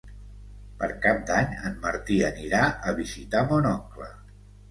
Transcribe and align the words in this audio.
Per 0.79 0.87
Cap 1.03 1.19
d'Any 1.31 1.51
en 1.69 1.75
Martí 1.83 2.17
anirà 2.29 2.61
a 2.89 2.95
visitar 3.03 3.43
mon 3.53 3.67
oncle. 3.75 4.09